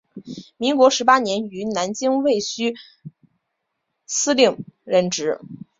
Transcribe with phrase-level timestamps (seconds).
[0.57, 2.75] 民国十八年于南京卫戍
[4.07, 5.39] 司令任职。